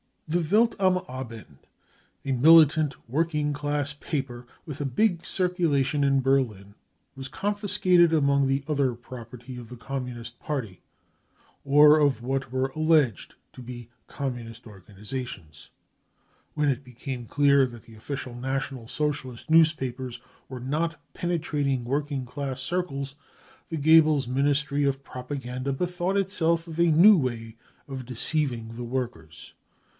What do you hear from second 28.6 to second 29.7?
the workers.